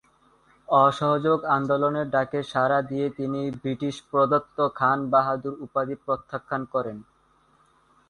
অসহযোগ 0.67 1.39
আন্দোলনের 1.57 2.07
ডাকে 2.09 2.39
সাড়া 2.43 2.79
দিয়ে 2.81 3.07
তিনি 3.17 3.41
বৃটিশ 3.61 3.95
প্রদত্ত 4.09 4.57
‘খান 4.77 4.99
বাহাদুর’ 5.13 5.55
উপাধি 5.65 5.95
প্রত্যাখান 6.05 6.61
করেন। 6.73 6.97